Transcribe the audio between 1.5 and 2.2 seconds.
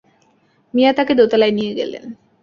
নিয়ে গেলেন।